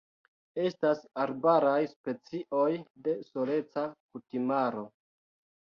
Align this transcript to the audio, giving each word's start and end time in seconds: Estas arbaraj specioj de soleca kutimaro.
Estas 0.61 1.03
arbaraj 1.23 1.75
specioj 1.91 2.65
de 3.09 3.15
soleca 3.29 3.85
kutimaro. 3.95 4.89